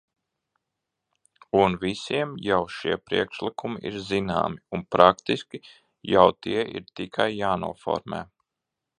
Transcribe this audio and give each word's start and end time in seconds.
Un 1.63 1.73
visiem 1.81 2.31
jau 2.45 2.61
šie 2.75 2.95
priekšlikumi 3.09 3.83
ir 3.89 3.99
zināmi, 4.07 4.57
un 4.77 4.83
praktiski 4.95 5.61
jau 6.13 6.25
tie 6.47 6.65
ir 6.79 6.89
tikai 7.01 7.29
jānoformē. 7.35 8.23